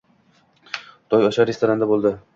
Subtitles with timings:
[1.13, 2.17] To‘y o’sha restoranda bo‘ldi.